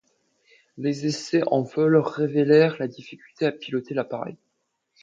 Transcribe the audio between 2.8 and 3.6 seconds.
difficulté à